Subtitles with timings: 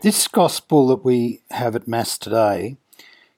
[0.00, 2.76] This gospel that we have at Mass today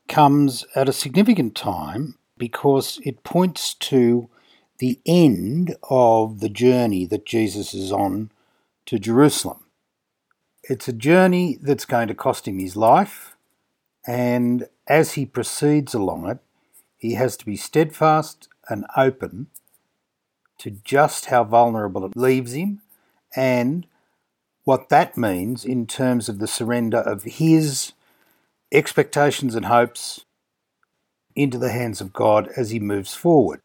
[0.09, 4.29] comes at a significant time because it points to
[4.77, 8.30] the end of the journey that Jesus is on
[8.84, 9.65] to Jerusalem.
[10.62, 13.37] It's a journey that's going to cost him his life,
[14.06, 16.41] and as he proceeds along it,
[16.98, 19.47] he has to be steadfast and open
[20.59, 22.83] to just how vulnerable it leaves him
[23.34, 23.87] and
[24.64, 27.92] what that means in terms of the surrender of his
[28.73, 30.24] expectations and hopes
[31.34, 33.60] into the hands of God as he moves forward.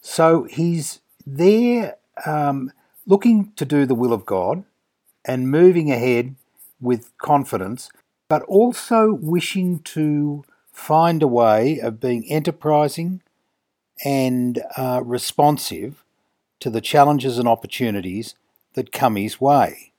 [0.00, 2.72] So he's there um,
[3.06, 4.64] looking to do the will of God
[5.24, 6.36] and moving ahead
[6.80, 7.90] with confidence,
[8.28, 13.22] but also wishing to find a way of being enterprising
[14.04, 16.04] and uh, responsive
[16.60, 18.34] to the challenges and opportunities
[18.74, 19.92] that come his way.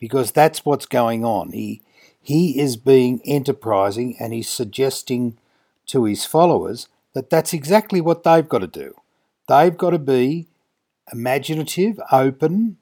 [0.00, 1.52] Because that's what's going on.
[1.52, 1.82] He,
[2.20, 5.38] he is being enterprising and he's suggesting
[5.86, 8.94] to his followers that that's exactly what they've got to do.
[9.48, 10.48] They've got to be
[11.12, 12.78] imaginative, open,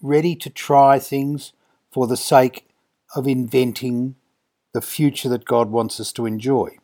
[0.00, 1.52] ready to try things
[1.90, 2.68] for the sake
[3.14, 4.14] of inventing
[4.72, 6.78] the future that God wants us to enjoy.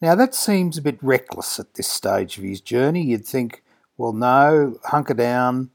[0.00, 3.02] Now, that seems a bit reckless at this stage of his journey.
[3.02, 3.64] You'd think,
[3.96, 5.70] well, no, hunker down,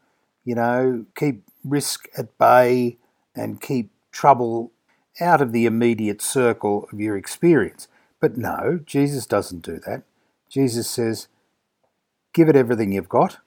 [0.45, 2.97] you know, keep risk at bay
[3.35, 4.71] and keep trouble
[5.19, 7.87] out of the immediate circle of your experience.
[8.19, 10.03] But no, Jesus doesn't do that.
[10.49, 11.27] Jesus says,
[12.33, 13.37] give it everything you've got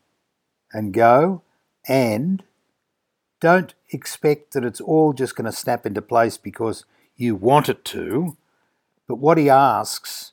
[0.73, 1.43] and go
[1.89, 2.43] and
[3.41, 6.85] don't expect that it's all just going to snap into place because
[7.17, 8.37] you want it to.
[9.07, 10.33] But what he asks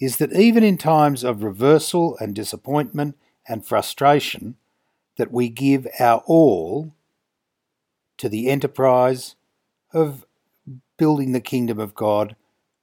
[0.00, 3.16] is that even in times of reversal and disappointment
[3.48, 4.56] and frustration,
[5.16, 6.94] that we give our all
[8.22, 9.34] to the enterprise
[9.92, 10.24] of
[10.96, 12.36] building the kingdom of God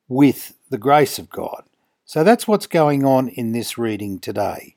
[0.09, 1.63] with the grace of God.
[2.03, 4.75] So that's what's going on in this reading today.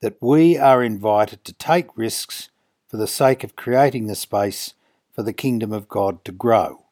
[0.00, 2.50] That we are invited to take risks
[2.86, 4.74] for the sake of creating the space
[5.12, 6.84] for the kingdom of God to grow.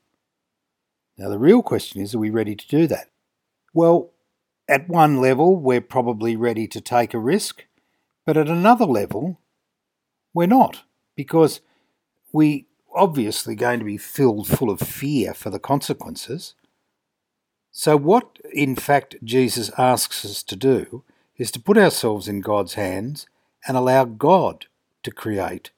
[1.16, 3.08] Now, the real question is are we ready to do that?
[3.72, 4.10] Well,
[4.66, 7.66] at one level, we're probably ready to take a risk,
[8.26, 9.38] but at another level,
[10.34, 10.82] we're not,
[11.14, 11.60] because
[12.32, 16.54] we obviously going to be filled full of fear for the consequences.
[17.70, 21.04] So, what in fact Jesus asks us to do
[21.36, 23.26] is to put ourselves in God's hands
[23.66, 24.66] and allow God
[25.04, 25.70] to create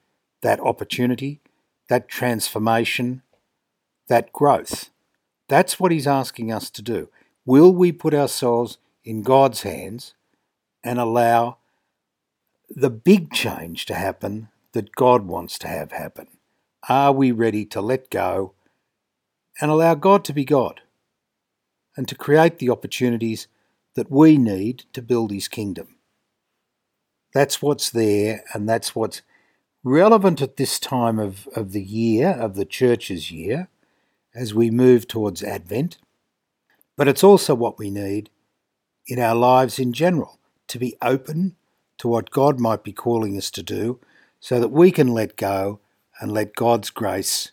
[0.43, 1.41] that opportunity,
[1.89, 3.23] that transformation,
[4.09, 4.91] that growth.
[5.49, 7.09] That's what He's asking us to do.
[7.45, 10.15] Will we put ourselves in God's hands
[10.83, 11.59] and allow
[12.69, 16.29] the big change to happen that God wants to have happen?
[16.89, 18.55] Are we ready to let go
[19.61, 20.81] and allow God to be God
[21.97, 23.49] and to create the opportunities
[23.95, 25.97] that we need to build His kingdom?
[27.35, 29.23] That's what's there, and that's what's
[29.85, 33.69] relevant at this time of, of the year, of the church's year,
[34.35, 35.99] as we move towards Advent.
[36.97, 38.31] But it's also what we need
[39.07, 40.39] in our lives in general
[40.69, 41.57] to be open
[41.99, 44.01] to what God might be calling us to do
[44.41, 45.81] so that we can let go
[46.21, 47.53] and let God's grace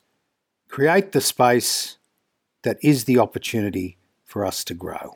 [0.70, 1.98] create the space
[2.64, 5.16] that is the opportunity for us to grow.